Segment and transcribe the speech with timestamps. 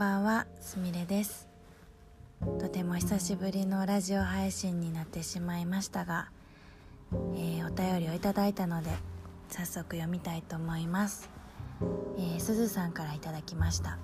[0.00, 1.46] ばんはすみれです。
[2.58, 6.30] とても久しぶりのラジオ配信になってしまいましたが、
[7.12, 8.88] えー、お便りをいただいたので
[9.50, 11.28] 早速読みたいと思います、
[12.16, 13.98] えー、すずさんからいただきました。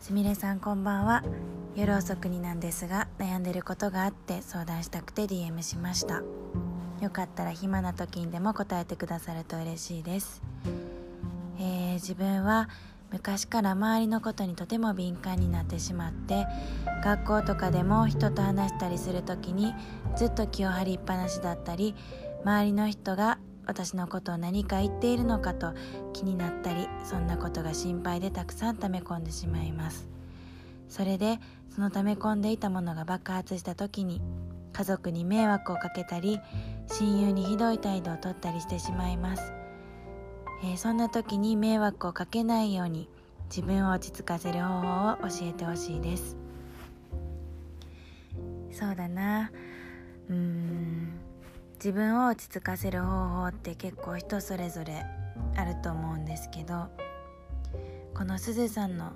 [0.00, 1.22] すみれさんこんばんは。
[1.76, 6.22] 夜遅くになんですが悩んでることがあって相談したくて DM しました。
[7.02, 10.40] よかったら暇な時にでも答えてくださると嬉しいです、
[11.58, 12.70] えー自分は
[13.12, 16.46] 昔から周りのことにとても敏感になってしまって
[17.04, 19.74] 学校とかでも人と話したりする時に
[20.16, 21.94] ずっと気を張りっぱなしだったり
[22.42, 25.74] 周りの人が私のことを何か言っているのかと
[26.12, 30.08] 気になったりそんなことが心配でたくさん溜め込んでしまいます。
[30.88, 31.38] それで
[31.74, 34.20] その溜め込んでいたものが爆発した時に
[34.72, 36.38] 家族に迷惑をかけたり
[36.88, 39.61] 親友にひどい態度をとったりしてしまいます。
[40.62, 43.08] えーそんな時に迷惑をかけないように
[43.50, 46.36] 自分を落ち着かせる方法を教えてほしいです。
[48.70, 49.50] そうだな。
[50.28, 51.22] うーん。
[51.82, 55.04] 自分を落ち着かせる方法って結構人それぞれ
[55.56, 56.86] あると思うんですけど
[58.14, 59.14] このすずさんの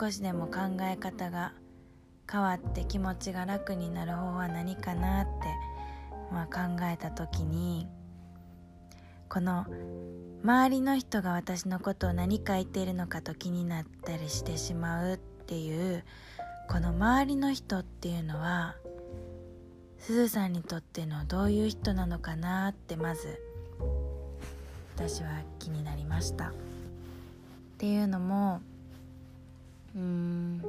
[0.00, 1.52] 少しでも考え方が
[2.30, 5.30] 変わって気持ちが楽になる方法は何かなって、
[6.32, 7.86] まあ、考えた時に
[9.28, 9.66] この
[10.42, 16.02] 周りの人が私のことを何か言っているのかと気になったりしてしまうっていう
[16.68, 18.74] この周りの人っていうのは
[19.98, 23.38] すずさんにとってのどういう人なのかなってまず
[24.96, 26.48] 私は気になりました。
[26.48, 26.52] っ
[27.78, 28.60] ていうのも
[29.94, 30.64] うーん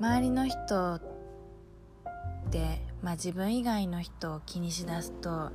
[0.00, 1.02] 周りの人っ
[2.50, 5.50] て、まあ、自分以外の人を気にしだすと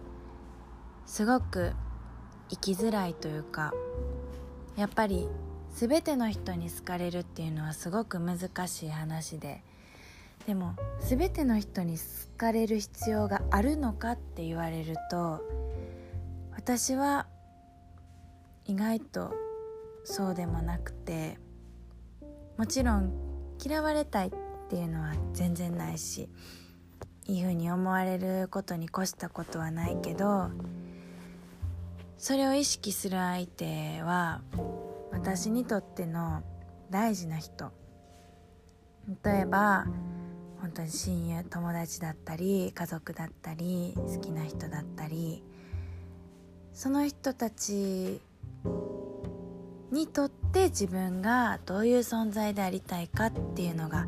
[1.06, 1.74] すごく
[2.50, 3.74] 生きづらいというか
[4.76, 5.28] やっぱり
[5.74, 9.62] 全ての人に好かれるっていうのはすごく難しい話で
[10.48, 12.04] でも全ての人に好
[12.38, 15.42] かれる必要があるのかって言われると
[16.56, 17.26] 私は
[18.66, 19.34] 意外と
[20.04, 21.38] そうでもなくて
[22.58, 23.12] もちろん
[23.64, 24.32] 嫌われたいっ
[24.70, 26.30] ていうのは全然ないし
[27.28, 30.50] いい風に思われることに越したことはないけど
[32.18, 34.42] それを意識する相手は
[35.12, 36.44] 私にとっての
[36.90, 37.72] 大事な人。
[39.24, 39.86] 例えば
[40.60, 45.44] 本当に親友友達だったり家族だったり好きな人だったり
[46.74, 48.20] その人たち
[49.92, 54.08] にとって自分がどういう存在でありたいかっていうのが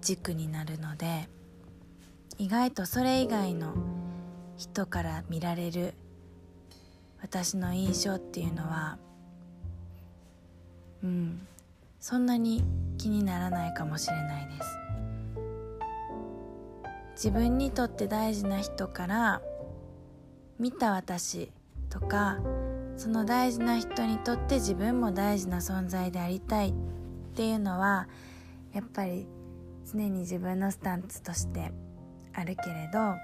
[0.00, 1.28] 軸になるので
[2.38, 3.74] 意外とそれ以外の
[4.56, 5.94] 人から見られる
[7.24, 8.98] 私の印象っていうのは
[11.02, 11.46] うん
[11.98, 12.62] そんなに
[12.98, 14.78] 気にならないかもしれないです。
[17.14, 19.40] 自分にとって大事な人から
[20.58, 21.50] 見た私
[21.88, 22.40] とか
[22.98, 26.72] その大事な人にとって自分も大事な存在でありたいっ
[27.34, 28.06] ていうのは
[28.74, 29.26] やっぱり
[29.90, 31.72] 常に自分のスタンスとして
[32.34, 33.14] あるけれど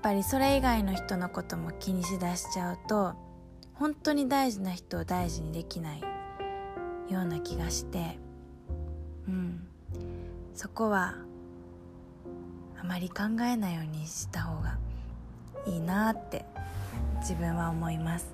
[0.00, 3.12] っぱりそれ以外の人のことも気にしだしちゃうと
[3.74, 6.00] 本当に大事な人を大事にできない
[7.10, 8.18] ような気がして
[9.28, 9.60] うん。
[10.54, 11.16] そこは
[12.80, 14.78] あまり考えないようにした方が
[15.66, 16.46] いいなって
[17.18, 18.32] 自分は思います。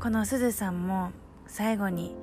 [0.00, 1.12] このすずさんも
[1.46, 2.14] 最後に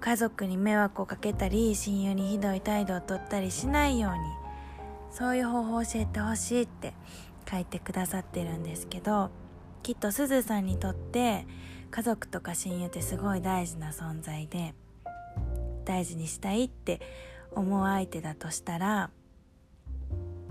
[0.00, 4.47] 家族に迷惑をかけたり親友にひどい態度をとったりしないように
[5.10, 6.94] そういう方法を教えてほしいって
[7.50, 9.30] 書いてくださってるんですけど
[9.82, 11.46] きっとすずさんにとって
[11.90, 14.74] 家族とか親友ってすごい大事な存在で
[15.84, 17.00] 大事にしたいって
[17.52, 19.10] 思う相手だとしたら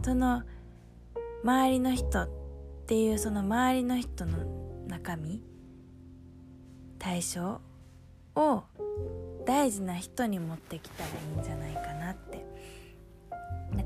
[0.04, 0.44] その
[1.44, 2.30] 周りの人っ
[2.88, 5.42] ていうその周りの人の中身
[6.98, 7.62] 対象
[8.36, 8.64] を
[9.46, 11.97] 大事な人に持ってきたらいいんじゃないかな。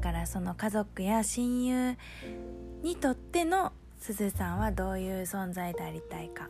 [0.02, 1.98] からその家族や親友
[2.82, 6.50] にとってのすずさんはどういう存在でありたいか。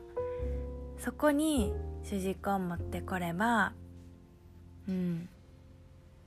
[0.97, 3.73] そこに主軸を持ってこれば
[4.87, 5.29] うん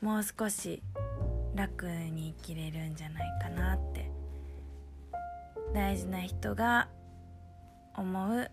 [0.00, 0.82] もう少し
[1.54, 4.10] 楽に生きれるんじゃないかなって
[5.72, 6.88] 大事な人が
[7.96, 8.50] 思う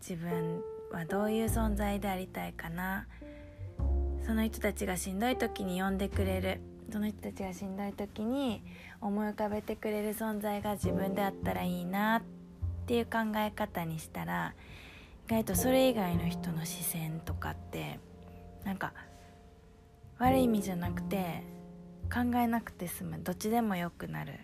[0.00, 0.62] 自分
[0.92, 3.06] はどういう存在でありたいかな。
[4.26, 6.60] その人たちがしんどい時に呼んでくれる。
[6.90, 8.62] その人たちがしんどい時に
[9.00, 12.22] 思い浮かべてくれる存在が自分であったらいいなっ
[12.86, 14.54] ていう考え方にしたら
[15.26, 17.98] 意外とそれ以外の人の視線とかって
[18.64, 18.92] なんか
[20.18, 21.42] 悪い意味じゃなくて
[22.12, 23.20] 考えなくて済む。
[23.22, 24.34] どっちでもよくなる。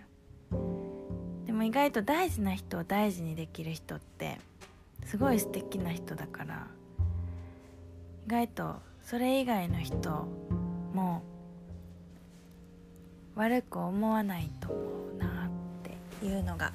[1.47, 4.39] でも意外と大事な人を大事にできる人って
[5.05, 6.67] すごい素敵な人だから
[8.27, 10.29] 意外とそれ以外の人
[10.93, 11.23] も
[13.35, 14.81] 悪く思わないと思
[15.15, 16.73] うなっていうのが、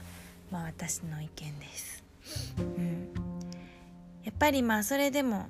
[0.51, 2.03] まあ、私の意見です。
[2.59, 3.09] うん、
[4.23, 5.47] やっぱりまあそれでも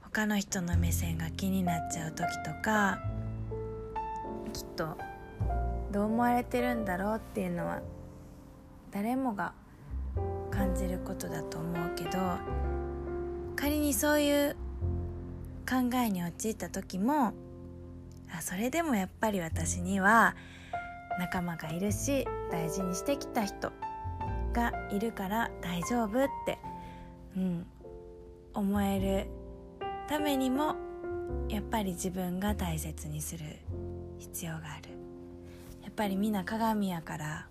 [0.00, 3.00] 他の人の目線が気になっちゃう時とか
[4.52, 4.98] きっと
[5.92, 7.80] どう思われてるんだろうっていうのは
[8.90, 9.52] 誰もが
[10.50, 12.10] 感じることだと思うけど
[13.54, 14.56] 仮にそういう
[15.68, 17.32] 考えに陥った時も
[18.40, 20.34] それでもやっぱり私には
[21.18, 23.72] 仲間がいるし大事にしてきた人
[24.52, 26.58] がいるから大丈夫って、
[27.36, 27.66] うん、
[28.54, 29.26] 思える
[30.08, 30.76] ためにも
[31.48, 33.44] やっぱり自分が大切にする
[34.18, 34.90] 必要がある。
[35.82, 37.46] やっぱりみんな鏡やから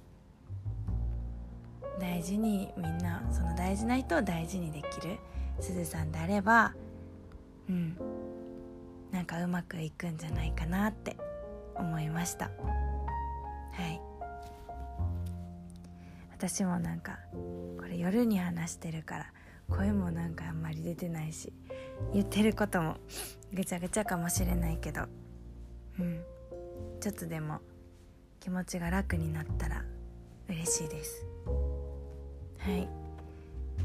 [1.99, 5.17] 大事にみんなその大事な人を大事にできる
[5.59, 6.73] すずさんであれば
[7.69, 7.97] うん
[9.11, 11.17] なんかうまくいくんじゃないかなって
[11.75, 12.45] 思いました。
[12.45, 12.51] は
[13.87, 14.01] い。
[16.31, 17.19] 私もなんか
[17.77, 19.33] これ夜に話してるから
[19.69, 21.51] 声もなんかあんまり出てないし
[22.13, 22.95] 言ってることも
[23.53, 25.01] ぐちゃぐちゃかもしれないけど。
[25.99, 26.21] うん。
[27.01, 27.59] ちょっとでも
[28.39, 29.83] 気持ちが楽になったら
[30.47, 31.25] 嬉しいです。
[32.59, 32.87] はい。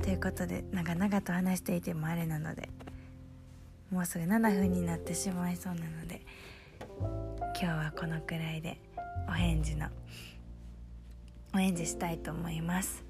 [0.02, 2.68] ということで長々と話していてもあれなので
[3.90, 6.22] もうすぐ7分になってしまいそうなので
[7.00, 8.78] 今日はこのくらいで
[9.28, 9.88] お返事の
[11.54, 13.04] お返事したいと思います。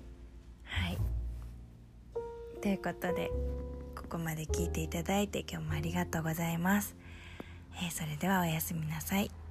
[0.65, 0.99] はい。
[2.61, 3.31] ということで
[3.97, 6.95] ここまで聞いていただいて今日もありがとうございます、
[7.83, 9.44] えー、それではおやすみなさい。